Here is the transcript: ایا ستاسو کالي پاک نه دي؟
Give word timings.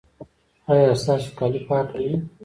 ایا 0.71 0.89
ستاسو 1.01 1.29
کالي 1.39 1.59
پاک 1.67 1.87
نه 1.95 1.99
دي؟ 2.09 2.17